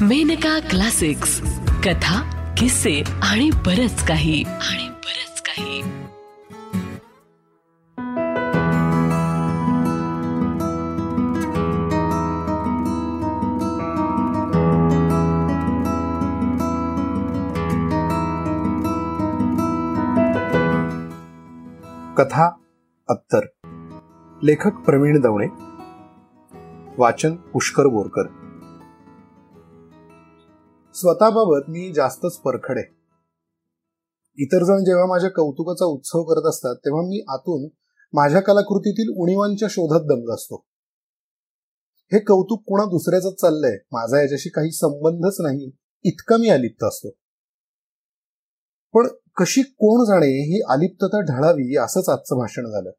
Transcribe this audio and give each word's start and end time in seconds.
Maneka 0.00 0.58
classics. 0.58 1.40
कथा 1.84 2.22
किस्से 2.56 3.02
आणि 3.22 3.50
बरच 3.50 4.06
काही. 4.06 4.42
आणि 4.42 4.88
बरच 4.88 5.42
काही. 5.42 5.82
कथा 22.14 22.50
अत्तर. 23.08 23.40
लेखक 24.42 24.72
प्रवीण 24.72 25.20
दवणे. 25.20 25.46
वाचन 26.98 27.36
पुष्कर 27.36 27.86
बोरकर. 27.86 28.45
स्वतःबाबत 30.96 31.70
मी 31.70 31.92
जास्तच 31.92 32.36
परखडे. 32.36 32.80
इतर 34.38 34.64
जण 34.64 34.84
जेव्हा 34.84 35.06
माझ्या 35.06 35.30
कौतुकाचा 35.30 35.84
उत्सव 35.84 36.22
करत 36.22 36.48
असतात 36.48 36.76
तेव्हा 36.76 37.02
मी 37.02 37.24
आतून 37.28 37.68
माझ्या 38.12 38.40
कलाकृतीतील 38.40 39.14
उणीवांच्या 39.16 39.68
शोधात 39.70 40.00
दमला 40.00 40.34
असतो. 40.34 40.66
हे 42.12 42.18
कौतुक 42.18 42.62
कोणा 42.66 42.84
दुसऱ्याच 42.84 43.22
चाललंय 43.22 43.78
माझा 43.92 44.20
याच्याशी 44.20 44.48
काही 44.48 44.72
संबंधच 44.72 45.36
नाही 45.40 45.70
इतका 46.04 46.36
मी 46.36 46.48
अलिप्त 46.48 46.84
असतो. 46.84 47.10
पण 48.94 49.08
कशी 49.36 49.62
कोण 49.62 50.04
जाणे 50.04 50.26
ही 50.26 50.62
अलिप्तता 50.68 51.20
ढळावी 51.20 51.76
असंच 51.76 52.08
आजचं 52.08 52.38
भाषण 52.38 52.66
झालं. 52.66 52.90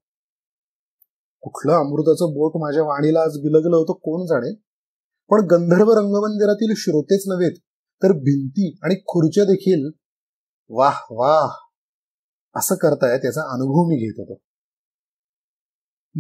कुठलं 1.42 1.74
अमृताचं 1.74 2.26
बोट 2.26 2.52
माझ्या 2.56 2.84
वाणीला 2.84 3.22
आज 3.22 3.38
बिलगलं 3.38 3.76
होतं 3.76 3.94
कोण 3.94 4.26
जाणे? 4.26 4.54
पण 5.30 5.40
गंधर्व 5.40 5.92
रंगमंदिरातील 5.92 6.74
श्रोतेच 6.78 7.24
नव्हेत 7.28 7.52
तर 8.04 8.12
भिंती 8.12 8.80
आणि 8.84 8.96
खुर्च्या 8.96 9.44
देखील 9.44 9.92
वाह 10.70 11.00
वाह 11.12 11.50
असं 12.56 12.76
करताय 12.76 13.18
त्याचा 13.18 13.42
अनुभव 13.42 13.88
मी 13.88 13.96
घेत 13.96 14.14
होतो. 14.18 14.42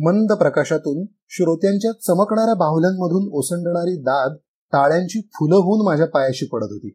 मंद 0.05 0.31
प्रकाशातून 0.31 1.05
श्रोत्यांच्या 1.29 1.91
चमकणाऱ्या 1.91 2.55
बाहुल्यांमधून 2.55 3.29
ओसंडणारी 3.31 4.01
दाद 4.01 4.37
टाळ्यांची 4.71 5.21
फुलं 5.21 5.55
होऊन 5.55 5.85
माझ्या 5.85 6.07
पायाशी 6.07 6.45
पडत 6.45 6.67
होती. 6.69 6.91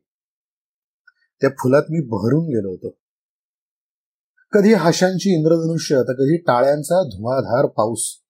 त्या 1.41 1.51
फुलात 1.51 1.83
मी 1.91 2.01
भरून 2.01 2.47
गेलो 2.47 2.71
होतो. 2.71 2.99
कधी 4.53 4.73
हशांची 4.73 5.39
इंद्रधनुष्य 5.39 5.95
तर 5.97 6.13
कधी 6.13 6.37
टाळ्यांचा 6.37 7.03
धुवाधार 7.03 7.67
पाऊस. 7.67 8.23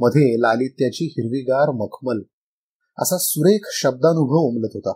मध्ये 0.00 0.40
लालित्याची 0.40 1.04
हिरवीगार 1.04 1.70
मखमल. 1.70 2.22
असा 2.98 3.18
सुरेख 3.18 3.60
शब्दानुभव 3.72 4.36
उमलत 4.36 4.70
होता. 4.74 4.92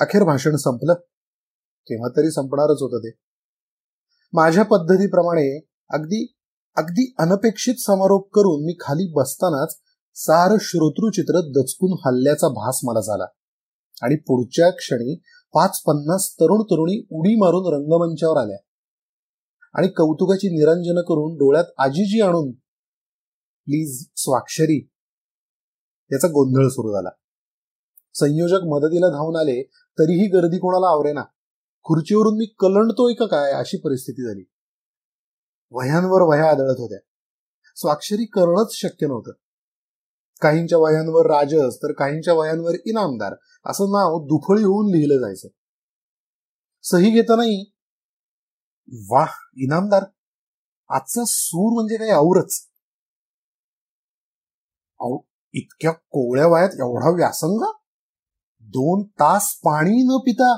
अखेर 0.00 0.22
भाषण 0.22 0.56
संपलं. 0.56 0.94
केव्हा 1.86 2.08
तरी 2.08 2.30
संपणारच 2.30 2.82
होतं 2.82 2.98
ते. 2.98 3.18
माझ्या 4.32 4.64
पद्धतीप्रमाणे 4.64 5.66
अगदी 5.90 6.36
अगदी 6.76 7.14
अनपेक्षित 7.18 7.74
समारोप 7.74 8.32
करून 8.32 8.64
मी 8.64 8.76
खाली 8.80 9.12
बसतानाच 9.12 9.80
सार 10.14 10.56
श्रोतृचित्र 10.60 11.60
दचकून 11.60 11.92
हल्ल्याचा 12.06 12.48
भास 12.48 12.80
मला 12.84 13.00
झाला. 13.00 13.24
आणि 14.02 14.16
पुढच्या 14.16 14.70
क्षणी 14.70 15.14
पाच 15.54 15.82
पन्नास 15.82 16.34
तरुण 16.34 16.62
तरुणी 16.62 17.06
उडी 17.10 17.34
मारून 17.34 17.74
रंगमंचावर 17.74 18.36
आल्या. 18.36 18.56
आणि 19.74 19.88
कौतुकाची 19.88 20.48
निरंजन 20.48 21.00
करून 21.08 21.34
डोळ्यात 21.34 21.64
आजीजी 21.78 22.20
आणून 22.20 22.52
प्लीज 23.64 24.06
स्वाक्षरी. 24.16 24.90
याचा 26.12 26.28
गोंधळ 26.28 26.68
सुरू 26.68 26.92
झाला. 26.92 27.08
संयोजक 28.14 28.64
मदतीला 28.64 29.08
धावून 29.08 29.36
आले 29.36 29.62
तरीही 29.98 30.28
गर्दी 30.28 30.58
कोणाला 30.58 30.86
आवरेना. 30.86 31.22
खुर्चीवरून 31.82 32.36
मी 32.36 32.46
कलंडतोय 32.58 33.14
का 33.14 33.26
काय 33.26 33.52
अशी 33.52 33.76
परिस्थिती 33.76 34.26
झाली. 34.26 34.44
वह्यांवर 35.70 36.22
वह्या 36.22 36.50
आदळत 36.50 36.78
होत्या. 36.78 36.98
स्वाक्षरी 37.76 38.24
करणंच 38.24 38.72
शक्य 38.72 39.06
नव्हतं. 39.06 39.32
काहींच्या 40.42 40.78
वह्यांवर 40.78 41.26
राजस 41.26 41.76
तर 41.76 41.92
काहींच्या 41.92 42.34
वह्यांवर 42.34 42.74
इनामदार 42.86 43.34
असं 43.66 43.84
नाव 43.84 44.24
दुफळी 44.24 44.62
होऊन 44.62 44.86
लिहिलं 44.86 45.18
जायचं. 45.18 45.48
सही 46.82 47.10
घेतानाही 47.10 47.72
वाह 49.10 49.30
इनामदार 49.56 50.02
आजचा 50.88 51.22
सूर 51.26 51.74
म्हणजे 51.74 51.96
काही 51.96 52.10
आवरच. 52.10 52.70
इतक्या 55.52 55.92
कोवळ्या 55.92 56.46
वयात 56.46 56.70
एवढा 56.78 57.10
व्यासंग? 57.16 57.79
दोन 58.70 59.02
तास 59.02 59.54
पाणी 59.64 60.02
न 60.04 60.18
पिता. 60.18 60.54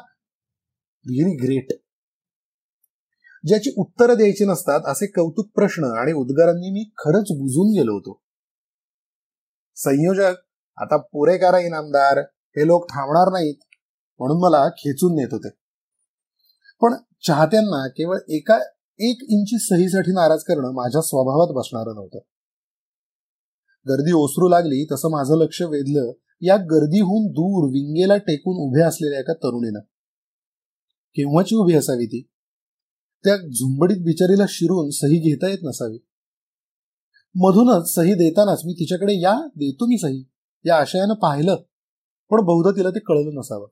रिअली 1.06 1.34
ग्रेट 1.36 1.72
ज्याची 3.44 3.70
उत्तरं 3.76 4.16
द्यायची 4.16 4.44
नसतात 4.44 4.80
असे 4.86 5.06
कौतुक 5.06 5.50
प्रश्न 5.54 5.84
आणि 5.84 6.12
उद्गारांनी 6.12 6.70
मी 6.70 6.84
खरंच 6.98 7.30
बुजून 7.32 7.80
गेलो 7.80 7.92
होतो. 7.92 8.20
संयोजक 9.76 10.34
आता 10.76 10.96
पुरेकारा 10.96 11.58
इनामदार 11.58 12.18
हे 12.56 12.66
लोक 12.66 12.90
थांबणार 12.90 13.32
नाहीत 13.32 13.64
म्हणून 14.18 14.42
मला 14.42 14.68
खेचून 14.68 15.14
नेत 15.14 15.28
होते. 15.32 15.48
पण 16.82 16.94
चाहत्यांना 17.26 17.88
केवळ 17.88 18.18
एका 18.28 18.58
एक 18.98 19.18
इंची 19.28 19.58
सहीसाठी 19.58 20.12
नाराज 20.12 20.42
करणं 20.42 20.72
माझ्या 20.74 21.02
स्वभावात 21.02 21.54
बसणारं 21.54 21.94
नव्हतं. 21.94 22.18
गर्दी 23.88 24.12
ओसरू 24.12 24.48
लागली 24.48 24.86
तसं 24.92 25.10
माझं 25.10 25.36
लक्ष 25.36 25.62
वेधलं 25.62 26.12
या 26.42 26.56
गर्दीहून 26.56 27.26
दूर 27.32 27.68
विंगेला 27.68 28.16
टेकून 28.16 28.56
उभ्या 28.56 28.88
असलेल्या 28.88 29.20
एका 29.20 29.32
तरुणीनं. 29.32 29.80
केव्हाची 31.14 31.54
उभी 31.54 31.74
असावी 31.74 32.06
ती? 32.06 32.22
त्या 33.24 33.36
झुंबडीत 33.36 33.96
बिचारीला 33.96 34.44
शिरून 34.48 34.90
सही 34.90 35.18
घेता 35.18 35.48
येत 35.48 35.58
नसावी. 35.62 35.98
मधूनच 37.34 37.94
सही 37.94 38.14
देतानाच 38.14 38.62
मी 38.64 38.72
तिच्याकडे 38.72 39.20
या 39.20 39.48
देतो 39.56 39.86
मी 39.86 39.98
सही 39.98 40.24
या 40.64 40.76
आशयानं 40.76 41.14
पाहिलं 41.14 41.54
पण 42.30 42.40
बहुधा 42.44 42.70
तिला 42.70 42.90
ते 42.90 42.98
कळलं 42.98 43.34
नसावं. 43.34 43.68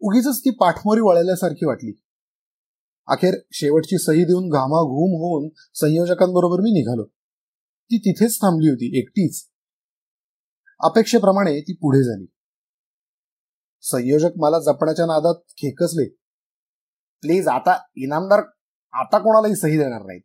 उगीच 0.00 0.26
ती 0.26 0.50
पाठमोरी 0.50 1.00
वळल्यासारखी 1.00 1.66
वाटली. 1.66 1.92
अखेर 3.06 3.34
शेवटची 3.52 3.98
सही 3.98 4.24
देऊन 4.24 4.48
घामाघूम 4.48 5.10
होऊन 5.10 5.48
संयोजकांबरोबर 5.74 6.60
मी 6.60 6.70
निघालो. 6.70 7.04
ती 7.90 7.98
तिथेच 7.98 8.36
थांबली 8.36 8.68
होती 8.68 8.98
एकटीच. 8.98 9.53
अपेक्षेप्रमाणे 10.84 11.60
ती 11.60 11.76
पुढे 11.76 11.98
झाली. 11.98 12.26
संयोजक 13.80 14.30
मला 14.36 14.58
जपण्याच्या 14.58 15.06
नादात 15.06 15.34
खेकसले. 15.48 16.08
प्लीज 17.20 17.48
आता 17.48 17.84
इनामदार 17.96 18.38
आता 18.92 19.18
कोणालाही 19.18 19.56
सही 19.56 19.78
देणार 19.78 20.02
नाहीत. 20.02 20.22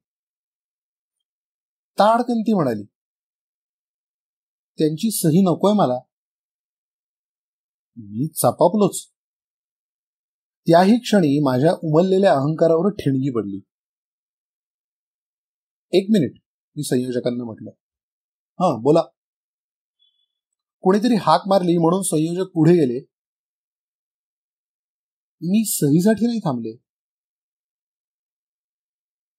ताडकन 1.99 2.41
ती 2.41 2.53
म्हणाली. 2.53 2.83
त्यांची 4.77 5.11
सही 5.11 5.41
नकोय 5.41 5.73
मला. 5.73 5.99
मी 7.97 8.27
चपापलोच. 8.27 9.11
त्याही 10.67 10.99
क्षणी 10.99 11.43
माझ्या 11.43 11.71
उमललेल्या 11.83 12.31
अहंकारावर 12.33 12.89
ठिणगी 12.89 13.31
पडली. 13.35 13.57
एक 15.91 16.07
मिनिट 16.11 16.41
मी 16.75 16.83
संयोजकांना 16.83 17.43
म्हटलं. 17.43 17.69
हा 18.59 18.81
बोला. 18.81 19.01
कोणीतरी 20.81 21.15
हाक 21.15 21.41
मारली 21.47 21.77
म्हणून 21.77 22.01
संयोजक 22.01 22.51
पुढे 22.53 22.71
गेले. 22.71 22.99
मी 25.41 25.63
सहीसाठी 25.65 26.25
नाही 26.25 26.39
थांबले. 26.39 26.75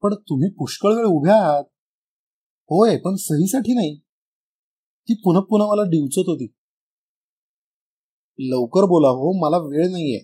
पण 0.02 0.14
तुम्ही 0.14 0.50
पुष्कळ 0.50 0.94
वेळ 0.94 1.04
उभ्या 1.04 1.34
आहात. 1.34 1.64
होय 2.70 2.96
पण 2.96 3.14
सहीसाठी 3.14 3.74
नाही. 3.74 3.98
ती 5.08 5.14
पुन्हा 5.14 5.42
पुन्हा 5.42 5.68
मला 5.68 5.82
डिवचत 5.82 6.28
होती. 6.28 6.46
लवकर 8.38 8.84
बोला 8.84 9.08
हो 9.08 9.32
मला 9.42 9.56
वेळ 9.56 9.90
नाहीये. 9.90 10.20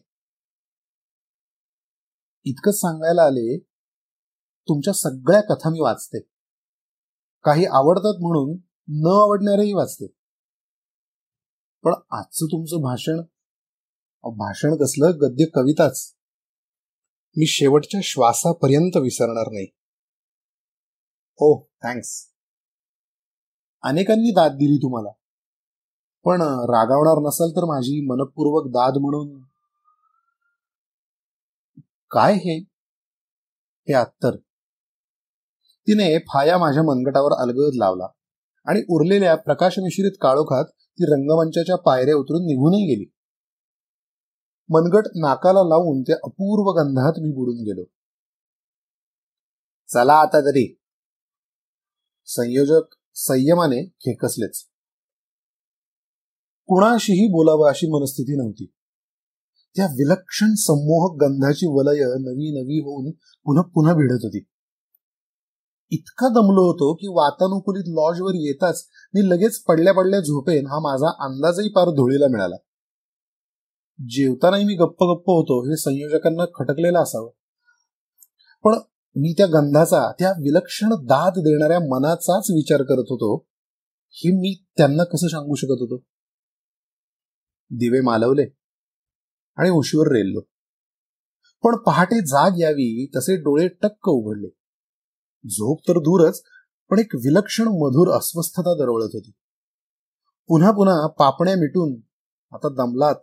इतकंच 2.44 2.74
सांगायला 2.74 3.22
आले 3.22 3.58
तुमच्या 4.68 4.92
सगळ्या 4.92 5.40
कथा 5.40 5.70
मी 5.70 5.80
वाचते. 5.80 6.20
काही 7.44 7.64
आवडतात 7.64 8.14
म्हणून 8.20 8.58
न 8.88 9.06
आवडणारेही 9.22 9.72
वाचते. 9.72 10.06
पण 11.86 11.94
आजचं 12.10 12.46
तुमचं 12.46 12.76
भाषण 12.76 13.20
भाषण 14.24 14.74
कसलं? 14.74 15.10
गद्य 15.20 15.44
कविताच. 15.44 16.14
मी 17.36 17.46
शेवटच्या 17.46 18.00
श्वासापर्यंत 18.04 18.96
विसरणार 18.96 19.52
नाही. 19.52 19.66
Oh 21.36 21.62
thanks. 21.62 22.26
अनेकांनी 23.82 24.30
दाद 24.30 24.52
दिली 24.52 24.78
तुम्हाला. 24.82 25.10
पण 26.24 26.42
रागावणार 26.42 27.26
नसाल 27.26 27.50
तर 27.50 27.64
माझी 27.64 28.06
मनपूर्वक 28.06 28.70
दाद 28.70 28.96
म्हणून. 28.96 29.42
काय 32.10 32.34
हे? 32.34 32.58
हे 33.88 33.92
अत्तर. 33.92 34.36
तिने 35.64 36.18
फाया 36.18 36.58
माझ्या 36.58 36.82
मनगटावर 36.82 37.32
अलगद 37.32 37.70
लावला 37.74 38.06
आणि 38.66 38.82
उरलेल्या 38.88 39.36
प्रकाशमिश्रित 39.36 40.12
काळोखात 40.20 40.64
ती 40.98 41.04
रंगमंचाच्या 41.04 41.76
पायऱ्या 41.76 42.14
उतरून 42.14 42.42
निघूनही 42.42 42.94
गेली. 42.94 43.12
मनगट 44.70 45.06
नाकाला 45.16 45.62
लावून 45.62 46.02
त्या 46.02 46.16
अपूर्व 46.24 46.82
गंधात 46.82 47.12
मी 47.22 47.32
बुडून 47.32 47.56
गेलो. 47.56 47.84
चला 49.92 50.12
आता 50.12 50.40
तरी. 50.40 50.80
संयोजक 52.26 52.94
संयमाने 53.14 53.86
खेकसलेच. 53.86 54.64
कुणाशीही 56.66 57.28
बोलावं 57.28 57.70
अशी 57.70 57.86
मनस्थिती 57.86 58.36
नव्हती. 58.36 58.72
त्या 59.76 59.86
विलक्षण 59.86 60.54
संमोहक 60.54 61.22
गंधाची 61.22 61.66
वलय 61.66 62.00
नवी 62.00 62.62
नवी 62.62 62.80
होऊन 62.80 63.10
पुन्हा 63.44 63.62
पुन्हा 63.62 63.94
भिडत 63.94 64.24
होती. 64.24 64.44
इतका 65.90 66.28
दमलो 66.28 66.72
होतो 66.72 66.94
की 66.94 67.06
वातानुकूलित 67.08 67.84
लॉजवर 67.86 68.30
येताच 68.34 68.88
मी 69.14 69.20
लगेच 69.28 69.62
पडल्या 69.62 69.94
पडल्या 69.94 70.20
झोपेन 70.20 70.66
हा 70.66 70.78
माझा 70.78 71.24
अंदाजही 71.24 71.68
पार 71.68 71.90
धुळीला 71.90 72.26
मिळाला. 72.30 72.56
जेवतानाही 74.08 74.64
मी 74.64 74.74
गप्प 74.74 75.04
गप्प 75.04 75.30
होतो 75.30 75.70
हे 75.70 75.76
संयोजकांना 75.76 76.44
खटकलेलं 76.54 76.98
असावं. 76.98 77.30
पण 78.64 78.78
मी 79.16 79.32
त्या 79.32 79.46
गंधाचा 79.46 80.12
त्या 80.12 80.30
विलक्षण 80.30 80.88
दाद 80.88 81.32
देणाऱ्या 81.32 81.80
मनाचाच 81.80 82.50
विचार 82.50 82.82
करत 82.82 83.04
होतो 83.10 83.46
हे 84.10 84.30
मी 84.30 84.64
त्यांना 84.76 85.04
कसं 85.04 85.28
सांगू 85.28 85.54
शकत 85.54 85.70
होतो? 85.70 85.96
दिवे 87.70 88.00
मालवले 88.00 88.44
आणि 89.56 89.70
उशीवर 89.70 90.06
रेललो. 90.06 90.40
पण 91.62 91.76
पहाटे 91.76 92.20
जाग 92.20 92.50
यावी 92.58 93.10
तसे 93.16 93.36
डोळे 93.36 93.68
टक्क 93.68 94.08
उघडले. 94.08 94.55
झोप 95.46 95.78
तर 95.88 95.98
दूरच 95.98 96.42
पण 96.90 96.98
एक 96.98 97.14
विलक्षण 97.14 97.64
मधुर 97.64 98.16
अस्वस्थता 98.16 98.74
दरवळत 98.74 99.10
होती. 99.12 99.30
पुन्हा 100.48 100.70
पुन्हा 100.70 101.06
पापण्या 101.06 101.56
मिटून 101.56 102.00
आता 102.52 102.68
दमलात 102.68 103.14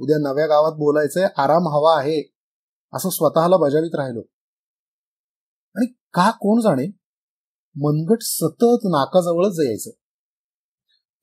उद्या 0.00 0.18
नव्या 0.18 0.46
गावात 0.46 0.72
बोलायचंय 0.72 1.28
आराम 1.36 1.68
हवा 1.68 1.98
आहे 1.98 2.32
असं 2.92 3.08
स्वतःला 3.10 3.56
बजावित 3.56 3.94
राहिलो. 3.94 4.20
आणि 5.74 5.86
का 5.86 6.30
कोण 6.30 6.60
जाणे 6.60 6.86
मनगट 7.76 8.18
सतत 8.20 8.78
नाकाजवळच 8.84 9.58
यायचं. 9.58 9.90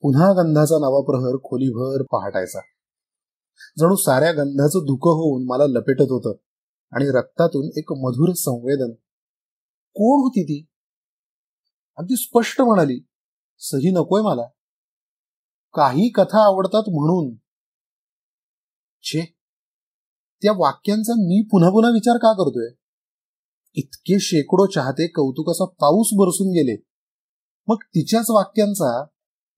पुन्हा 0.00 0.32
गंधाचा 0.32 0.74
नवा 0.74 1.00
प्रहर 1.00 1.36
खोलीभर 1.36 2.02
पहाटायचा. 2.02 2.60
जणू 3.78 3.96
साऱ्या 3.96 4.32
गंधाचं 4.32 4.78
धुकं 4.78 5.10
होऊन 5.10 5.46
मला 5.46 5.66
लपेटत 5.66 6.10
होतं 6.10 6.32
आणि 6.96 7.18
रक्तातून 7.18 7.70
एक 7.76 7.92
मधुर 7.92 8.32
संवेदन 8.32 8.92
कोण 9.94 10.22
होती 10.22 10.44
ती? 10.44 10.66
अगदी 11.96 12.16
स्पष्ट 12.16 12.60
म्हणाली 12.60 13.00
सही 13.58 13.90
नकोय 13.90 14.22
मला. 14.22 14.42
काही 15.74 16.08
कथा 16.08 16.44
आवडतात 16.44 16.82
म्हणून. 16.88 17.36
छे! 19.02 19.34
त्या 20.42 20.52
वाक्यांचा 20.56 21.12
मी 21.12 21.42
पुन्हा 21.42 21.70
पुन्हा 21.70 21.90
विचार 21.90 22.16
का 22.16 22.32
करतोय? 22.32 22.72
इतके 23.74 24.20
शेकडो 24.20 24.66
चाहते 24.66 25.06
कौतुकाचा 25.06 25.64
पाऊस 25.64 26.08
बरसून 26.16 26.48
गेले. 26.48 26.84
मग 27.68 27.76
तिच्याच 27.82 28.26
वाक्यांचा 28.30 29.02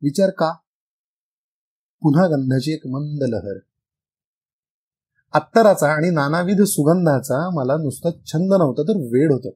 विचार 0.02 0.30
का? 0.30 0.52
पुन्हा 2.00 2.26
गंधाची 2.26 2.72
एक 2.72 2.86
मंद 2.86 3.22
लहर. 3.22 3.58
अत्तराचा 5.32 5.92
आणि 5.92 6.10
नानाविध 6.10 6.62
सुगंधाचा 6.62 7.50
मला 7.54 7.76
नुसता 7.76 8.10
छंद 8.26 8.54
नव्हता 8.58 8.82
तर 8.82 8.96
वेळ 8.96 9.32
होतं. 9.32 9.50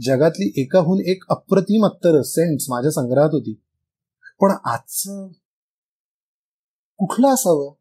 जगातली 0.00 0.52
एकाहून 0.56 1.00
एक 1.06 1.24
अप्रतिम 1.30 1.86
अत्तर 1.86 2.22
सेंट्स 2.22 2.66
माझ्या 2.68 2.90
संग्रहात 2.90 3.28
होती. 3.32 3.54
पण 4.40 4.52
आजच 4.64 5.02
कुठलं 6.98 7.28
असावं? 7.28 7.74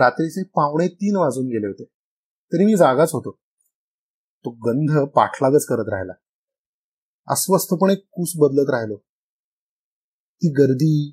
रात्रीचे 0.00 0.42
पावणे 0.42 0.88
तीन 0.88 1.16
वाजून 1.16 1.46
गेले 1.46 1.66
होते. 1.66 1.84
तरी 2.52 2.64
मी 2.64 2.76
जागाच 2.76 3.10
होतो. 3.12 3.30
तो 4.44 4.50
गंध 4.50 5.08
पाठलागच 5.08 5.66
करत 5.66 5.84
राहिला. 5.88 6.12
अस्वस्थपणे 7.28 7.94
कूस 7.94 8.32
बदलत 8.36 8.70
राहिलो. 8.70 8.96
ती 10.42 10.52
गर्दी 10.52 11.10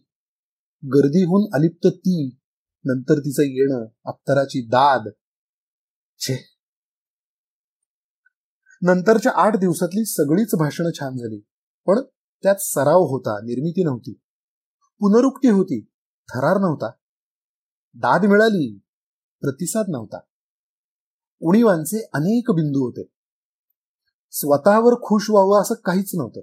गर्दीहून 0.85 1.55
अलिप्त 1.55 1.87
ती 1.87 2.39
नंतर 2.85 3.19
तिचं 3.19 3.43
येणं 3.43 3.85
अत्तराची 4.05 4.65
दाद. 4.65 5.09
छे. 6.19 6.52
नंतरच्या 8.85 9.31
आठ 9.35 9.55
दिवसातली 9.55 10.05
सगळीच 10.05 10.55
भाषणं 10.55 10.89
छान 10.99 11.17
झाली. 11.17 11.39
पण 11.85 12.01
त्यात 12.43 12.55
सराव 12.59 12.99
होता 12.99 13.39
निर्मिती 13.39 13.83
नव्हती. 13.83 14.13
पुनरुक्ती 14.99 15.47
होती 15.47 15.85
थरार 16.29 16.57
नव्हता. 16.57 16.89
दाद 17.93 18.25
मिळाली 18.25 18.79
प्रतिसाद 19.41 19.85
नव्हता. 19.89 20.17
उणीवांचे 21.41 22.09
अनेक 22.13 22.51
बिंदू 22.51 22.85
होते. 22.85 23.11
स्वतःवर 24.31 24.93
खुश 24.93 25.29
व्हावं 25.29 25.61
असं 25.61 25.75
काहीच 25.75 26.11
नव्हतं. 26.15 26.41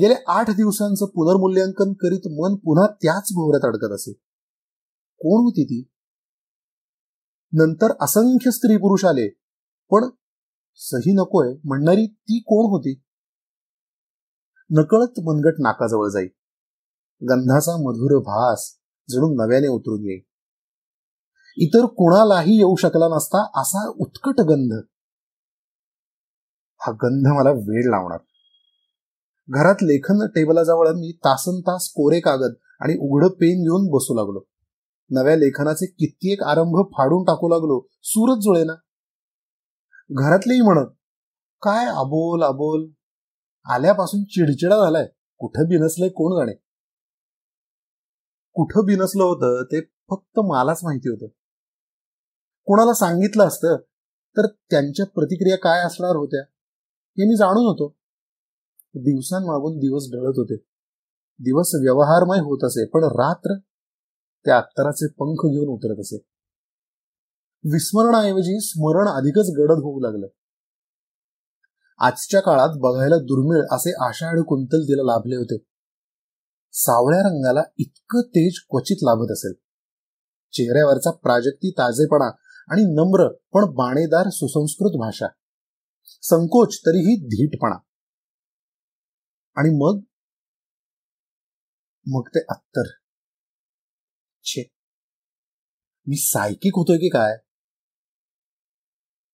गेल्या 0.00 0.18
आठ 0.28 0.50
दिवसांचं 0.50 1.06
पुनर्मूल्यांकन 1.06 1.92
करीत 1.92 2.20
मन 2.26 2.54
पुन्हा 2.54 2.86
त्याच 2.86 3.28
भोवऱ्यात 3.34 3.64
अडकत 3.64 3.94
असे. 3.94 4.12
कोण 5.18 5.44
होती 5.44 5.64
ती? 5.64 5.90
नंतर 7.52 7.86
असंख्य 8.00 8.50
स्त्री 8.50 8.76
पुरुष 8.76 9.04
आले 9.04 9.28
पण 9.90 10.10
सही 10.82 11.12
नकोय 11.12 11.54
म्हणणारी 11.64 12.06
ती 12.06 12.38
कोण 12.38 12.70
होती? 12.70 13.02
नकळत 14.70 15.20
मनगट 15.24 15.54
नाकाजवळ 15.58 16.08
जाई. 16.08 16.26
गंधाचा 17.22 17.72
मधुर 17.72 18.18
भास 18.18 18.76
जणू 19.08 19.34
नव्याने 19.34 19.66
उतरून 19.66 20.00
येई. 20.04 20.18
इतर 21.56 21.86
कुणालाही 21.86 22.56
येऊ 22.56 22.76
शकला 22.76 23.08
नसता 23.08 23.60
असा 23.60 23.88
उत्कट 23.88 24.40
गंध. 24.40 24.72
हा 26.80 26.92
गंध 26.92 27.26
मला 27.26 27.50
वेळ 27.50 27.90
लावणार. 27.90 28.18
घरात 29.48 29.76
लेखन 29.82 30.26
टेबलाजवळ 30.26 30.88
मी 30.88 31.12
तासन 31.12 31.60
तास 31.60 31.88
कोरे 31.88 32.20
कागद 32.20 32.54
आणि 32.80 32.98
उघड 33.00 33.24
पेन 33.24 33.62
घेऊन 33.62 33.90
बसू 33.90 34.14
लागलो. 34.14 34.40
नव्या 35.10 35.36
लेखनाचे 35.36 35.86
कित्येक 35.86 36.42
आरंभ 36.42 36.86
फाडून 36.92 37.24
टाकू 37.24 37.48
लागलो. 37.48 37.86
सूरच 38.02 38.42
जुळेना. 38.42 38.72
घरातलेही 40.12 40.60
म्हणत 40.60 40.86
काय 41.62 41.86
अबोल 41.86 42.42
अबोल. 42.42 42.90
आल्यापासून 43.66 44.24
चिडचिडा 44.24 44.76
झालाय. 44.76 45.06
कुठं 45.38 45.68
बिनसलंय 45.68 46.08
कोण 46.08 46.36
जाणे? 46.36 46.52
कुठं 48.54 48.84
बिनसलं 48.84 49.24
होतं 49.24 49.64
ते 49.64 49.80
फक्त 50.10 50.38
मलाच 50.38 50.80
माहिती 50.84 51.08
होतं. 51.08 51.26
कोणाला 52.64 52.94
सांगितलं 52.94 53.46
असतं 53.46 53.76
तर 54.36 54.46
त्यांच्या 54.46 55.06
प्रतिक्रिया 55.06 55.56
काय 55.56 55.84
असणार 55.84 56.16
होत्या 56.16 56.40
हे 57.18 57.28
मी 57.28 57.36
जाणून 57.36 57.66
होतो. 57.66 57.88
दिवसांमागून 58.94 59.78
दिवस 59.78 60.08
ढळत 60.12 60.38
होते. 60.38 60.56
दिवस 61.40 61.74
व्यवहारमय 61.74 62.38
होत 62.38 62.64
असे 62.64 62.86
पण 62.86 63.04
रात्र 63.04 63.54
त्या 64.44 64.58
अत्तराचे 64.58 65.06
पंख 65.06 65.50
घेऊन 65.50 65.68
उतरत 65.68 66.00
असे. 66.00 66.29
विस्मरणाऐवजी 67.64 68.60
स्मरण 68.60 69.08
अधिकच 69.08 69.50
गडद 69.58 69.78
होऊ 69.78 70.00
लागलं. 70.00 70.26
आजच्या 71.98 72.40
काळात 72.40 72.68
बघायला 72.76 73.16
दुर्मिळ 73.16 73.62
असे 73.70 74.08
आषाढ 74.08 74.38
कुंतल 74.38 74.82
तिला 74.82 75.02
लाभले 75.02 75.36
होते. 75.36 75.58
सावळ्या 76.72 77.20
रंगाला 77.20 77.62
इतकं 77.78 78.20
तेज 78.20 78.54
क्वचित 78.70 78.96
लाभत 79.02 79.32
असेल. 79.32 79.52
चेहऱ्यावरचा 80.52 81.10
प्राजक्ती 81.10 81.70
ताजेपणा 81.70 82.30
आणि 82.68 82.82
नम्र 82.82 83.28
पण 83.28 83.74
बाणेदार 83.74 84.28
सुसंस्कृत 84.28 84.90
भाषा. 84.90 85.26
संकोच 86.04 86.80
तरीही 86.86 87.16
धीटपणा. 87.26 87.76
आणि 89.56 89.70
मग? 89.70 90.00
मग 92.06 92.22
ते 92.28 92.40
अत्तर. 92.48 92.82
छे. 94.42 94.62
मी 96.06 96.16
सायकिक 96.16 96.72
होतोय 96.76 96.96
की 96.96 97.08
काय? 97.08 97.36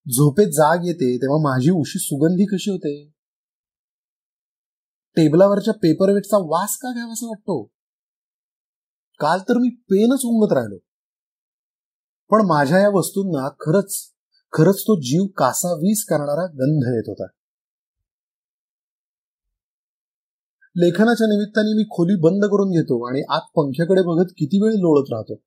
झोपेत 0.08 0.46
जाग 0.46 0.78
येते 0.84 1.16
तेव्हा 1.16 1.38
माझी 1.38 1.70
उशी 1.70 1.98
सुगंधी 1.98 2.44
कशी 2.44 2.70
होते? 2.70 3.10
टेबलावरच्या 5.16 5.74
पेपरवेटचा 5.74 6.36
वास 6.36 6.76
का 6.76 6.92
घ्यावा 6.92 7.12
असं 7.12 7.26
वाटतो? 7.26 7.64
काल 9.18 9.40
तर 9.40 9.58
मी 9.58 9.68
पेनच 9.68 10.20
उंगत 10.24 10.52
राहिलो. 10.52 10.78
पण 12.30 12.46
माझ्या 12.46 12.78
या 12.78 12.88
वस्तूंना 12.88 13.48
खरंच 13.48 14.12
खरंच 14.52 14.82
तो 14.82 15.00
जीव 15.00 15.26
कासावीस 15.26 16.04
करणारा 16.04 16.46
गंध 16.46 16.82
येत 16.94 17.04
होता. 17.06 17.26
लेखनाच्या 20.76 21.26
निमित्ताने 21.26 21.76
मी 21.76 21.84
खोली 21.84 22.20
बंद 22.20 22.44
करून 22.44 22.70
घेतो 22.70 23.08
आणि 23.08 23.22
आत 23.30 23.40
पंख्याकडे 23.54 24.02
बघत 24.02 24.30
किती 24.30 24.62
वेळ 24.62 24.72
लोळत 24.72 25.04
राहतो. 25.12 25.40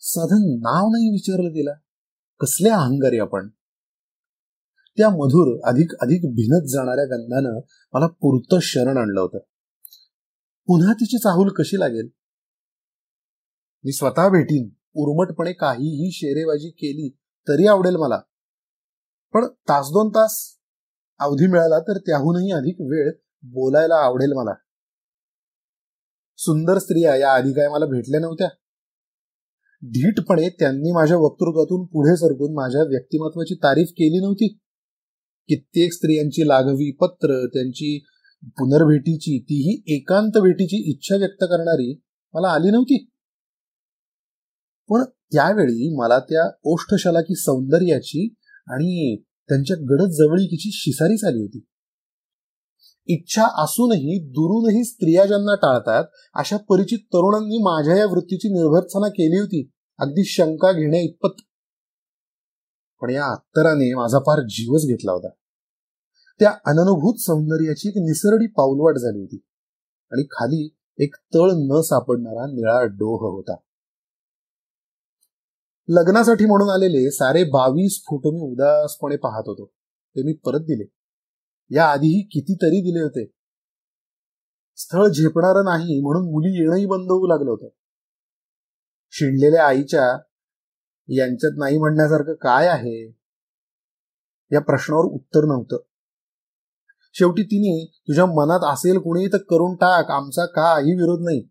साधन 0.00 0.56
नाव 0.60 0.88
नाही 0.88 1.10
विचारलं 1.10 1.48
तिला. 1.48 1.72
कसले 2.40 2.68
अहंगारी 2.68 3.18
आपण? 3.18 3.48
त्या 4.96 5.08
मधुर 5.08 5.68
अधिक 5.68 5.92
अधिक 6.00 6.20
भिनत 6.24 6.66
जाणाऱ्या 6.68 7.04
गंधानं 7.04 7.60
मला 7.92 8.06
पुरतं 8.06 8.58
शरण 8.62 8.96
आणलं 8.96 9.20
होतं. 9.20 9.38
पुन्हा 10.66 10.92
तिची 10.92 11.18
चाहूल 11.18 11.48
कशी 11.48 11.80
लागेल? 11.80 12.08
मी 13.84 13.92
स्वतः 13.92 14.28
भेटीन 14.28 14.70
उर्मटपणे 14.94 15.52
काहीही 15.52 16.10
शेरेबाजी 16.12 16.70
केली 16.70 17.16
तरी 17.48 17.66
आवडेल 17.66 17.96
मला. 17.96 18.20
पण 19.32 19.46
तास 19.46 19.86
दोन 19.86 20.08
तास 20.08 20.58
अवधी 21.18 21.46
मिळाला 21.46 21.80
तर 21.80 21.98
त्याहूनही 21.98 22.52
अधिक 22.52 22.76
वेळ 22.80 23.12
बोलायला 23.42 23.94
आवडेल 23.94 24.32
मला. 24.32 24.54
सुंदर 26.36 26.78
स्त्रिया 26.78 27.16
या 27.16 27.32
आधी 27.32 27.52
काय 27.52 27.68
मला 27.68 27.86
भेटल्या 27.86 28.20
नव्हत्या. 28.20 28.48
धीटपणे 29.82 30.48
त्यांनी 30.48 30.92
माझ्या 30.92 31.16
वक्तृत्वातून 31.16 31.86
पुढे 31.86 32.16
सरकून 32.16 32.54
माझ्या 32.54 32.82
व्यक्तिमत्वाची 32.82 33.54
तारीफ 33.54 33.88
केली 33.90 34.20
नव्हती. 34.20 34.48
कित्येक 35.48 35.92
स्त्रियांची 35.92 36.48
लाघवी 36.48 36.92
पत्र 36.92 37.46
त्यांची 37.46 38.04
पुनर्भेटीची 38.44 39.38
तीही 39.38 39.96
एकांत 39.96 40.38
भेटीची 40.38 40.90
इच्छा 40.90 41.16
व्यक्त 41.16 41.44
करणारी 41.44 42.00
मला 42.34 42.48
आली 42.48 42.70
नव्हती. 42.70 43.08
पण 44.88 45.02
त्यावेळी 45.04 45.96
मला 45.96 46.18
त्या 46.18 46.50
ओष्ठशलाकी 46.64 47.34
सौंदर्याची 47.34 48.34
आणि 48.66 49.22
त्यांच्या 49.22 49.76
गडद 49.76 50.10
जवळीकीची 50.10 50.70
शिसारीच 50.72 51.24
आली 51.24 51.40
होती. 51.40 51.64
इच्छा 53.06 53.62
असूनही 53.62 54.28
दुरूनही 54.28 54.84
स्त्रिया 54.84 55.26
ज्यांना 55.26 55.54
टाळतात 55.54 56.04
अशा 56.34 56.56
परिचित 56.56 56.98
तरुणांनी 56.98 57.58
माझ्या 57.58 57.96
या 57.96 58.06
वृत्तीची 58.06 58.48
निर्भरसना 58.48 59.08
केली 59.08 59.38
होती. 59.38 59.71
अगदी 59.98 60.24
शंका 60.24 60.72
घेण्या 60.72 61.00
इतपत. 61.00 61.42
पण 63.00 63.10
या 63.10 63.26
अत्तराने 63.26 63.94
माझा 63.94 64.18
फार 64.18 64.40
जीवच 64.40 64.82
घेतला 64.82 65.12
होता. 65.12 65.28
त्या 66.40 66.50
अननुभूत 66.50 67.14
सौंदर्याची 67.18 67.88
एक 67.88 67.94
निसरडी 67.96 68.46
पाऊलवाट 68.46 68.94
झाली 68.96 69.20
होती. 69.20 69.36
आणि 70.12 70.26
खाली 70.30 70.76
एक 70.98 71.14
तळ 71.34 71.50
न 71.54 71.80
सापडणारा 71.80 72.46
निळा 72.46 72.84
डोह 72.84 73.20
होता. 73.20 73.56
लग्नासाठी 75.88 76.46
म्हणून 76.46 76.70
आलेले 76.70 77.10
सारे 77.10 77.44
बावीस 77.44 78.02
फोटो 78.06 78.30
मी 78.30 78.52
उदासपणे 78.52 79.16
पाहत 79.16 79.42
होतो. 79.46 79.66
ते 80.16 80.22
मी 80.22 80.32
परत 80.32 80.60
दिले. 80.60 80.84
या 81.76 81.84
आधीही 81.84 82.22
कितीतरी 82.22 82.80
दिले 82.80 83.02
होते. 83.02 83.32
स्थळ 84.76 85.06
झेपणार 85.06 85.62
नाही 85.62 86.00
म्हणून 86.00 86.30
मुली 86.30 86.60
येणंही 86.60 86.86
बंद 86.86 87.10
होऊ 87.10 87.26
लागलं 87.26 87.50
होतं. 87.50 87.68
शिणलेल्या 89.14 89.66
आईच्या 89.66 90.18
यांच्यात 91.08 91.52
नाही 91.56 91.78
म्हणण्यासारखं 91.78 92.34
काय 92.34 92.68
आहे? 92.68 93.08
या 94.52 94.60
प्रश्नावर 94.60 95.04
उत्तर 95.04 95.44
नव्हतं. 95.44 95.76
शेवटी 97.14 97.42
तिने 97.42 97.92
तुझ्या 97.98 98.26
मनात 98.26 98.72
असेल 98.72 98.98
कुणी 98.98 99.26
तर 99.26 99.36
करून 99.36 99.74
टाक 99.74 100.10
आमचा 100.10 100.46
काही 100.46 100.92
विरोध 100.92 101.20
नाही. 101.24 101.48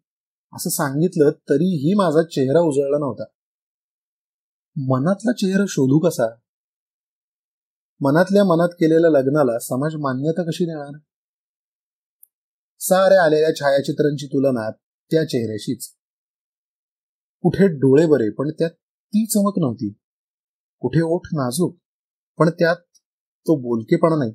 असं 0.54 0.70
सांगितलं 0.70 1.32
तरीही 1.32 1.94
माझा 1.94 2.24
चेहरा 2.24 2.60
उजळला 2.60 2.98
नव्हता. 2.98 3.24
मनातला 4.76 5.32
चेहरा 5.32 5.64
शोधू 5.68 6.00
कसा? 6.00 6.36
मनातल्या 8.02 8.44
मनात 8.44 8.70
केलेल्या 8.70 9.10
लग्नाला 9.10 9.60
समाज 9.60 9.96
मान्यता 9.96 10.44
कशी 10.44 10.66
देणार? 10.66 11.00
साऱ्या 12.80 13.24
आलेल्या 13.24 13.56
छायाचित्रांची 13.56 14.26
तुलना 14.26 14.72
त्या 15.12 15.24
चेहऱ्याशीच. 15.24 16.01
कुठे 17.42 17.68
डोळे 17.68 18.06
बरे 18.06 18.30
पण 18.30 18.50
त्यात 18.50 18.72
ती 19.08 19.26
चमक 19.26 19.54
नव्हती. 19.58 19.90
कुठे 20.80 21.02
ओठ 21.02 21.22
नाजूक 21.34 21.78
पण 22.38 22.50
त्यात 22.50 22.76
तो 23.48 23.56
बोलकेपणा 23.56 24.16
नाही. 24.16 24.32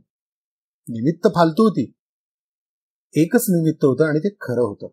निमित्त 0.88 1.28
फालतू 1.34 1.62
होती. 1.62 1.92
एकच 3.14 3.46
निमित्त 3.48 3.84
होतं 3.84 4.04
आणि 4.04 4.18
ते 4.18 4.28
खरं 4.40 4.62
होतं. 4.62 4.88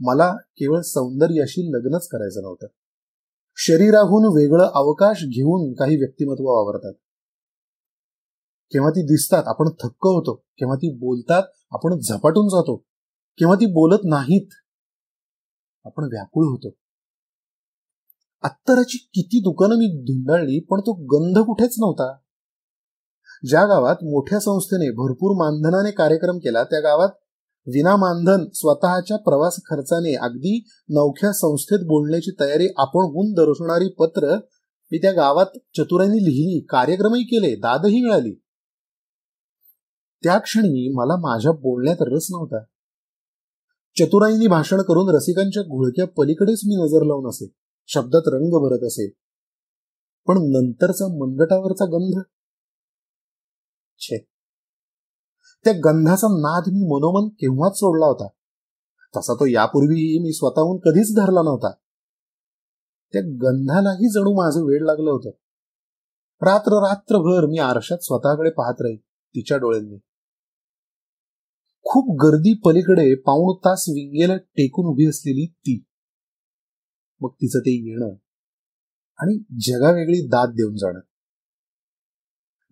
मला 0.00 0.36
केवळ 0.36 0.80
सौंदर्याशी 0.80 1.72
लग्नच 1.72 2.08
करायचं 2.08 2.42
नव्हतं. 2.42 2.66
शरीराहून 3.56 4.36
वेगळं 4.36 4.70
अवकाश 4.74 5.24
घेऊन 5.24 5.74
काही 5.74 5.96
व्यक्तिमत्व 5.96 6.44
वावरतात. 6.44 6.94
केव्हा 8.72 8.90
ती 8.90 9.02
दिसतात 9.02 9.42
आपण 9.46 9.68
थक्क 9.68 10.06
होतो. 10.06 10.34
केव्हा 10.34 10.76
ती 10.76 10.98
बोलतात 10.98 11.42
आपण 11.70 11.98
झपाटून 11.98 12.48
जातो. 12.48 12.76
केव्हा 13.38 13.56
ती 13.56 13.66
बोलत 13.66 14.00
नाहीत 14.04 14.48
आपण 15.84 16.04
व्याकुळ 16.04 16.44
होतो. 16.44 16.85
अत्तराची 18.42 18.98
किती 18.98 19.40
दुकानं 19.40 19.74
मी 19.74 20.02
धुंडाळली 20.02 20.60
पण 20.60 20.80
तो 20.80 20.92
गंध 20.92 21.38
कुठेच 21.38 21.74
नव्हता. 21.78 22.16
ज्या 23.48 23.66
गावात 23.66 23.96
मोठ्या 24.02 24.40
संस्थेने 24.40 24.90
भरपूर 24.90 25.36
मानधनाने 25.36 25.90
कार्यक्रम 25.90 26.38
केला 26.38 26.64
त्या 26.64 26.80
गावात 26.80 27.08
विना 27.66 27.96
मानधन 27.96 28.44
स्वतःच्या 28.54 29.16
प्रवास 29.16 29.56
खर्चाने 29.56 30.14
अगदी 30.14 30.68
नवख्या 30.88 31.32
संस्थेत 31.32 31.78
बोलण्याची 31.78 32.30
तयारी 32.40 32.66
आपण 32.76 33.00
होऊन 33.00 33.32
दर्शवणारी 33.32 33.88
पत्र 33.88 34.38
मी 34.92 34.98
त्या 34.98 35.12
गावात 35.12 35.46
चतुरांनी 35.76 36.18
लिहिली 36.18 36.60
कार्यक्रमही 36.60 37.22
केले 37.22 37.54
दादही 37.54 38.02
मिळाली. 38.02 38.34
त्या 40.24 40.38
क्षणी 40.38 40.92
मला 40.94 41.16
माझ्या 41.16 41.52
बोलण्यात 41.52 41.96
रस 42.00 42.26
नव्हता. 42.30 42.64
चतुराईनी 43.98 44.46
भाषण 44.46 44.82
करून 44.82 45.14
रसिकांच्या 45.14 45.62
घोळक्या 45.62 46.06
पलीकडेच 46.06 46.60
मी 46.66 46.74
नजर 46.76 47.04
लावून 47.04 47.28
असे. 47.28 47.52
शब्दात 47.86 48.22
रंग 48.26 48.68
भरत 48.68 48.86
असे 48.86 49.10
पण 50.28 50.34
नंतरचा 50.38 51.04
मनगटावरचा 51.04 51.84
गंध? 51.84 52.22
छे. 53.98 54.18
त्या 55.64 55.72
गंधाचा 55.72 56.26
नाद 56.28 56.62
मी 56.66 56.80
मनोमन 56.80 57.28
केव्हाच 57.28 57.72
सोडला 57.76 58.06
होता? 58.06 58.28
तसा 59.16 59.34
तो 59.34 59.46
यापूर्वीही 59.46 60.18
मी 60.18 60.32
स्वतःहून 60.32 60.78
कधीच 60.78 61.16
धरला 61.16 61.42
नव्हता. 61.42 61.70
त्या 63.12 63.22
गंधालाही 63.22 64.08
जणू 64.08 64.44
माझं 64.44 64.60
वेळ 64.60 64.82
लागलं 64.82 65.10
होतं. 65.10 65.30
रात्र 66.46 66.88
रात्रभर 66.88 67.46
मी 67.46 67.58
आरशात 67.58 67.98
स्वतःकडे 68.02 68.50
पाहत 68.50 68.74
राहील 68.80 68.96
तिच्या 69.06 69.56
डोळ्यांनी. 69.56 69.98
खूप 71.84 72.22
गर्दी 72.22 72.54
पलीकडे 72.54 73.14
पाऊण 73.14 73.56
तास 73.64 73.84
विंगेला 73.88 74.36
टेकून 74.36 74.86
उभी 74.86 75.08
असलेली 75.08 75.46
ती. 75.46 75.85
मग 77.20 77.30
तिचं 77.30 77.58
ते 77.58 77.90
येणं 77.90 78.14
आणि 79.18 79.38
जगावेगळी 79.60 80.26
दाद 80.26 80.48
देऊन 80.48 80.76
जाणं. 80.76 81.00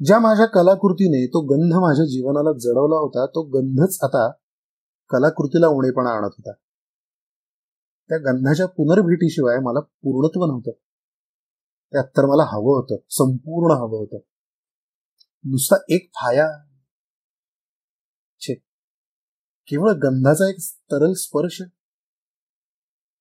ज्या 0.04 0.18
माझ्या 0.18 0.46
कलाकृतीने 0.46 1.26
तो 1.26 1.40
गंध 1.40 1.74
माझ्या 1.74 2.04
जीवनाला 2.04 2.58
जडवला 2.58 2.96
होता 2.96 3.26
तो 3.26 3.42
गंधच 3.42 3.98
आता 4.02 4.30
कलाकृतीला 5.08 5.66
उणेपणा 5.66 6.10
आणत 6.10 6.30
होता. 6.38 6.52
त्या 8.08 8.18
गंधाच्या 8.18 8.66
पुनर्भेटीशिवाय 8.66 9.58
मला 9.62 9.80
पूर्णत्व 9.80 10.44
नव्हतं. 10.44 10.70
त्यात 11.92 12.04
तर 12.04 12.26
मला 12.26 12.42
हवं 12.42 12.80
होतं 12.80 12.96
संपूर्ण 13.10 13.76
हवं 13.76 13.98
होतं. 13.98 14.18
नुसता 15.44 15.76
एक 15.88 16.10
फाया. 16.14 16.58
छे. 18.40 18.54
केवळ 19.66 19.90
गंधाचा 19.92 20.48
एक 20.48 20.56
तरल 20.92 21.12
स्पर्श. 21.12 21.62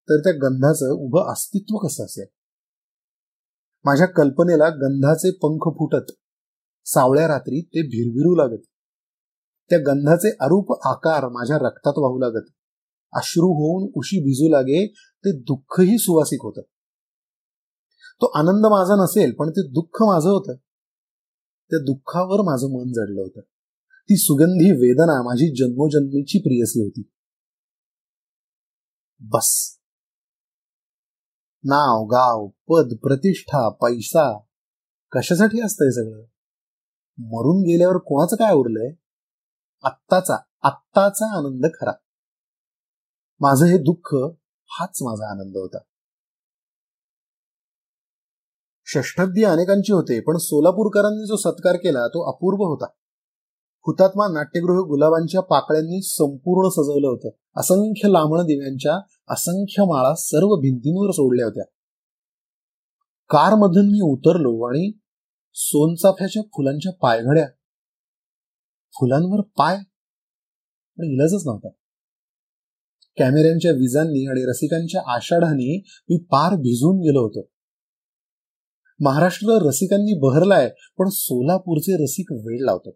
तर 0.09 0.19
त्या 0.19 0.33
गंधाचं 0.33 0.89
उभं 0.91 1.31
अस्तित्व 1.31 1.77
कसं 1.77 2.05
असेल? 2.05 2.25
माझ्या 3.85 4.07
कल्पनेला 4.07 4.69
गंधाचे 4.69 5.31
पंख 5.31 5.59
फुटत 5.59 6.11
सावळ्या 6.85 7.27
रात्री 7.27 7.61
ते 7.61 7.81
भिरभिरू 7.81 8.35
लागत. 8.35 8.61
त्या 9.69 9.79
गंधाचे 9.79 10.29
अरूप 10.29 10.87
आकार 10.87 11.29
माझ्या 11.29 11.57
रक्तात 11.57 11.93
वाहू 11.97 12.19
लागत. 12.19 12.45
अश्रू 13.13 13.47
होऊन 13.47 13.91
उशी 13.95 14.19
भिजू 14.19 14.49
लागे 14.49 14.87
ते 14.93 15.39
दुःखही 15.39 15.97
सुवासिक 15.97 16.39
होत. 16.43 16.63
तो 18.21 18.25
आनंद 18.25 18.65
माझा 18.65 19.03
नसेल 19.03 19.33
पण 19.39 19.49
ते 19.49 19.67
दुःख 19.67 20.03
माझं 20.03 20.29
होतं. 20.29 20.55
त्या 21.69 21.79
दुःखावर 21.79 22.41
माझं 22.41 22.67
मन 22.67 22.91
जडलं 22.91 23.21
होतं. 23.21 23.41
ती 24.09 24.17
सुगंधी 24.17 24.71
वेदना 24.71 25.23
माझी 25.23 25.55
जन्मोजन्मीची 25.55 26.39
प्रियसी 26.39 26.83
होती. 26.83 27.11
बस. 29.19 29.79
नाव 31.65 32.05
गाव 32.05 32.47
पद 32.47 32.97
प्रतिष्ठा 33.03 33.69
पैसा 33.69 34.37
कशासाठी 35.11 35.61
असतंय 35.61 35.91
सगळं? 35.91 36.25
मरून 37.17 37.61
गेल्यावर 37.61 37.97
कोणाचं 37.97 38.35
काय 38.35 38.53
उरलंय? 38.53 38.91
आत्ताचा 39.83 40.35
आत्ताचा 40.63 41.37
आनंद 41.37 41.65
खरा. 41.81 41.91
माझं 43.39 43.65
हे 43.65 43.77
दुःख 43.77 44.15
हाच 44.71 44.99
माझा 45.01 45.31
आनंद 45.31 45.57
होता. 45.57 45.77
षष्ठाध्य 48.85 49.45
अनेकांची 49.45 49.93
होते 49.93 50.19
पण 50.19 50.37
सोलापूरकरांनी 50.37 51.25
जो 51.25 51.35
सत्कार 51.35 51.75
केला 51.75 52.07
तो 52.07 52.31
अपूर्व 52.31 52.63
होता. 52.63 52.85
हुतात्मा 53.87 54.27
नाट्यगृह 54.27 54.75
गुलाबांच्या 54.75 55.41
पाकळ्यांनी 55.41 56.01
संपूर्ण 56.01 56.69
सजवलं 56.69 57.07
होतं. 57.07 57.29
असंख्य 57.55 58.09
लांबण 58.09 58.41
दिव्यांच्या 58.43 58.99
असंख्य 59.29 59.83
माळा 59.83 60.13
सर्व 60.17 60.55
भिंतींवर 60.61 61.11
सोडल्या 61.11 61.45
होत्या. 61.45 61.63
कारमधून 63.29 63.85
मी 63.85 63.99
उतरलो 64.01 64.69
आणि 64.69 64.91
सोनचाफ्याच्या 65.53 66.43
फुलांच्या 66.43 66.91
पायघड्या 66.91 67.47
फुलांवर 68.93 69.41
पाय 69.41 69.77
पण 70.97 71.03
इलाजच 71.05 71.43
नव्हता. 71.45 71.69
कॅमेऱ्यांच्या 73.17 73.71
विजांनी 73.71 74.27
आणि 74.27 74.49
रसिकांच्या 74.49 75.15
आषाढांनी 75.15 75.83
मी 76.09 76.17
पार 76.17 76.55
भिजून 76.55 76.99
गेलो 76.99 77.23
होतो. 77.23 77.49
महाराष्ट्र 78.99 79.67
रसिकांनी 79.67 80.19
बहरलाय 80.19 80.69
पण 80.99 81.09
सोलापूरचे 81.09 82.03
रसिक 82.03 82.31
वेळ 82.31 82.59
लावतात 82.61 82.91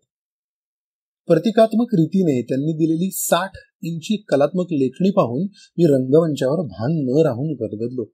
प्रतिकात्मक 1.27 1.87
रीतीने 1.93 2.41
त्यांनी 2.41 2.73
दिलेली 2.73 3.11
साठ 3.11 3.51
इंची 3.81 4.17
कलात्मक 4.27 4.65
लेखणी 4.71 5.11
पाहून 5.11 5.43
मी 5.77 5.85
रंगमंचावर 5.85 6.59
भान 6.59 6.91
न 6.91 7.21
राहून 7.25 7.53
गदगदलो. 7.53 8.05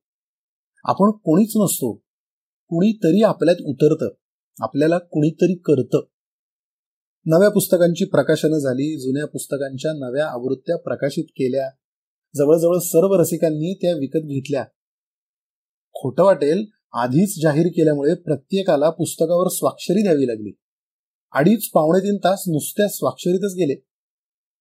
आपण 0.84 1.12
कोणीच 1.12 1.52
नसतो. 1.56 1.94
कुणीतरी 2.68 3.22
आपल्यात 3.24 3.56
उतरतं. 3.66 4.10
आपल्याला 4.60 4.98
कुणीतरी 4.98 5.56
करतं. 5.56 6.06
नव्या 7.26 7.50
पुस्तकांची 7.50 8.06
प्रकाशनं 8.06 8.58
झाली 8.58 9.00
जुन्या 9.00 9.26
पुस्तकांच्या 9.26 9.94
नव्या 9.94 10.28
आवृत्त्या 10.28 10.78
प्रकाशित 10.78 11.24
केल्या. 11.24 11.70
जवळजवळ 12.36 12.78
सर्व 12.78 13.14
रसिकांनी 13.14 13.74
त्या 13.74 13.94
विकत 13.94 14.20
घेतल्या. 14.20 14.64
खोटं 15.94 16.24
वाटेल 16.24 16.66
आधीच 16.94 17.44
जाहीर 17.44 17.68
केल्यामुळे 17.68 18.16
प्रत्येकाला 18.16 18.90
पुस्तकावर 18.90 19.48
स्वाक्षरी 19.48 20.04
द्यावी 20.04 20.28
लागली. 20.28 20.52
अडीच 21.36 21.70
पावणे 21.70 22.00
तीन 22.00 22.18
तास 22.18 22.44
नुसत्या 22.48 22.88
स्वाक्षरीतच 22.88 23.54
गेले. 23.54 23.76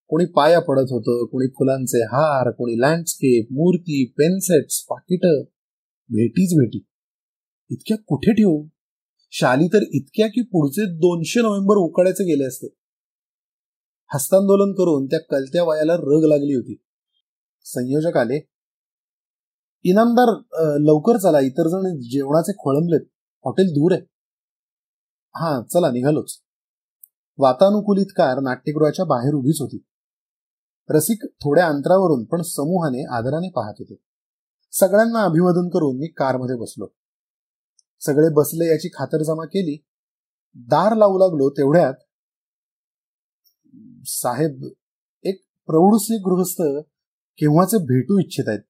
कोणी 0.07 0.25
पाया 0.25 0.59
पडत 0.59 0.91
होतं 0.91 1.25
कोणी 1.25 1.47
फुलांचे 1.47 2.03
हार 2.03 2.51
कोणी 2.51 2.79
लँडस्केप 2.81 3.47
मूर्ती 3.51 4.05
पेनसेट्स 4.17 4.85
पाकिट. 4.89 5.25
भेटीच 6.09 6.53
भेटी. 6.53 6.85
इतक्या 7.69 7.97
कुठे 7.97 8.33
ठेवू? 8.33 8.67
शाली 9.31 9.67
तर 9.67 9.81
इतक्या 9.93 10.27
की 10.27 10.41
पुढचे 10.41 10.85
दोनशे 10.85 11.41
नोव्हेंबर 11.41 11.75
उकाड्याचे 11.75 12.23
गेले 12.23 12.43
असते. 12.43 12.67
हस्तांदोलन 14.13 14.73
करून 14.73 15.05
त्या 15.05 15.19
कलत्या 15.19 15.63
वयाला 15.63 15.93
रग 15.93 16.25
लागली 16.25 16.53
होती. 16.53 16.75
संयोजक 17.65 18.17
आले. 18.17 18.39
इनामदार 19.83 20.35
लवकर 20.79 21.17
चला 21.17 21.39
इतर 21.39 21.67
जण 21.67 21.99
जेवणाचे 21.99 22.53
खोळंबलेत. 22.53 23.01
हॉटेल 23.45 23.69
दूर 23.69 23.91
आहे. 23.91 24.01
हा 25.35 25.61
चला 25.73 25.91
निघालोच. 25.91 26.42
वातानुकूलित 27.37 28.05
कार 28.05 28.39
नाट्यगृहाच्या 28.39 29.05
बाहेर 29.05 29.33
उभीच 29.33 29.61
होती. 29.61 29.85
रसिक 30.89 31.23
थोड्या 31.23 31.67
अंतरावरून 31.67 32.25
पण 32.25 32.41
समूहाने 32.41 33.05
आदराने 33.05 33.49
पाहत 33.49 33.73
होते. 33.79 33.95
सगळ्यांना 34.71 35.23
अभिवादन 35.23 35.69
करून 35.69 35.97
मी 35.97 36.07
कारमध्ये 36.07 36.55
बसलो. 36.55 36.87
सगळे 37.99 38.33
बसले 38.33 38.65
याची 38.65 38.87
खातरजमा 38.87 39.45
केली. 39.45 39.85
दार 40.55 40.95
लावू 40.95 41.17
लागलो 41.17 41.49
तेवढ्यात 41.49 41.93
साहेब 44.05 44.65
एक 45.23 45.43
प्रौढसे 45.65 46.17
गृहस्थ 46.17 46.61
केव्हाचे 47.37 47.77
भेटू 47.77 48.19
इच्छित 48.19 48.45
आहेत? 48.47 48.61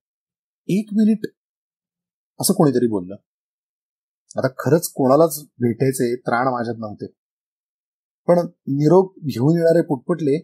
एक 0.68 0.86
मिनिट. 0.94 1.26
असं 2.42 2.54
कोणीतरी 2.54 2.88
बोललं. 2.88 3.16
आता 4.38 4.48
खरंच 4.48 4.88
कोणालाच 4.88 5.40
भेटायचे 5.40 6.16
त्राण 6.16 6.48
माझ्यात 6.48 6.76
नव्हते. 6.80 7.23
पण 8.28 8.40
निरोप 8.68 9.16
घेऊन 9.20 9.58
येणारे 9.58 9.82
पुटपुटले 9.82 10.40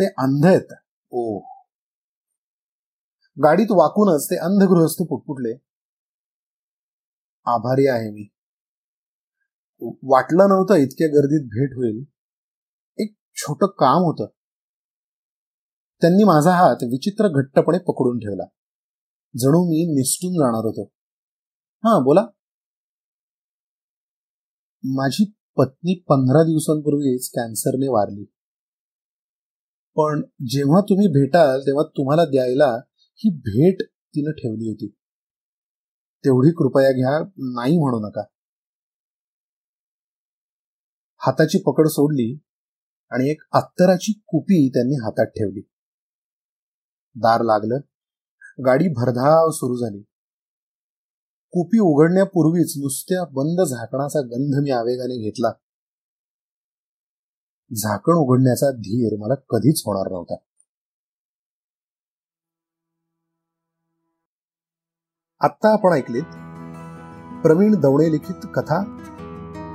ते 0.00 0.06
अंध 0.06 0.46
आहेत 0.46 0.74
ओ. 1.10 1.38
गाडीत 3.44 3.66
वाकूनच 3.70 4.26
ते 4.26 4.36
अंधगृहस्थ 4.36 5.02
पुटपुटले. 5.02 5.54
आभारी 7.46 7.86
आहे 7.86 8.10
मी. 8.10 8.28
वाटलं 10.02 10.48
नव्हतं 10.48 10.74
इतक्या 10.74 11.08
गर्दीत 11.08 11.46
भेट 11.46 11.72
होईल. 11.76 12.04
एक 12.98 13.16
छोट 13.34 13.64
काम 13.64 14.02
होतं. 14.02 14.26
त्यांनी 16.00 16.24
माझा 16.24 16.50
हात 16.50 16.76
विचित्र 16.82 17.28
घट्टपणे 17.28 17.78
पकडून 17.78 18.18
ठेवला. 18.18 18.44
जणू 19.38 19.64
मी 19.70 19.94
निसटून 19.94 20.32
जाणार 20.32 20.64
होतो. 20.64 20.84
हा 21.88 21.98
बोला. 22.04 22.20
माझी 24.84 25.34
पत्नी 25.56 25.94
पंधरा 26.08 26.42
दिवसांपूर्वीच 26.42 27.30
कॅन्सरने 27.30 27.88
वारली. 27.88 28.24
पण 29.96 30.22
जेव्हा 30.46 30.80
तुम्ही 30.80 31.08
भेटाल 31.08 31.60
तेव्हा 31.60 31.84
तुम्हाला 31.96 32.24
द्यायला 32.24 32.80
ही 33.14 33.30
भेट 33.30 33.82
तिनं 33.88 34.30
ठेवली 34.30 34.68
होती. 34.68 34.88
तेवढी 36.24 36.50
कृपया 36.50 36.92
घ्या 36.92 37.18
नाही 37.38 37.78
म्हणू 37.78 38.08
नका. 38.08 38.22
हाताची 41.16 41.58
पकड 41.58 41.86
सोडली 41.86 42.38
आणि 43.10 43.30
एक 43.30 43.42
अत्तराची 43.52 44.12
कुपी 44.26 44.68
त्यांनी 44.68 44.94
हातात 44.94 45.26
ठेवली. 45.26 45.60
दार 47.16 47.40
लागलं. 47.42 47.78
गाडी 48.66 48.88
भरधाव 48.88 49.50
सुरू 49.50 49.76
झाली. 49.76 50.04
कुपी 51.54 51.78
उघडण्यापूर्वीच 51.78 52.74
नुसत्या 52.78 53.24
बंद 53.24 53.60
झाकणाचा 53.60 54.20
गंध 54.20 54.54
मी 54.62 54.70
आवेगाने 54.70 55.16
घेतला. 55.16 55.48
झाकण 57.76 58.12
उघडण्याचा 58.12 58.70
धीर 58.70 59.16
मला 59.18 59.34
कधीच 59.34 59.82
होणार 59.86 60.12
नव्हता. 60.12 60.34
आत्ता 65.40 65.72
आपण 65.72 65.92
ऐकलीत 65.92 66.22
प्रवीण 67.42 67.80
दवणे 67.80 68.12
लिखित 68.12 68.34
कथा 68.54 68.78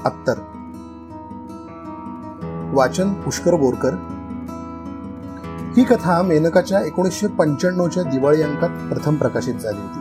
अत्तर. 0.06 0.38
वाचन 2.74 3.14
पुष्कर 3.14 3.56
बोरकर. 3.56 3.94
ही 5.78 5.84
कथा 5.84 6.22
मेनकाच्या 6.22 6.82
एकोणीसशे 6.82 7.28
पंच्याण्णवच्या 7.28 8.04
दिवाळी 8.04 8.42
अंकात 8.42 8.94
प्रथम 8.94 9.16
प्रकाशित 9.16 9.56
झाली 9.56 9.82
होती. 9.82 9.99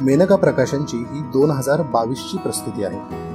मेनका 0.00 0.36
प्रकाशनची 0.36 0.96
ही 0.96 1.20
दोन 1.22 1.50
हजार 1.50 1.82
बावीसची 1.82 2.38
प्रस्तुती 2.38 2.84
आहे. 2.84 3.27